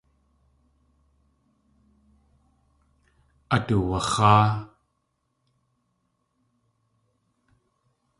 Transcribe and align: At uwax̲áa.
At 3.55 3.67
uwax̲áa. 3.77 4.49